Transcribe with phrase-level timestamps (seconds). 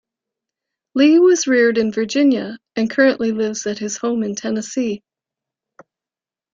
[0.95, 5.03] Leigh was reared in Virginia, and currently lives at his home in Tennessee.